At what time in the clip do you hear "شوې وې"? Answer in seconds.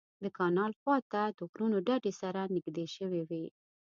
2.95-3.45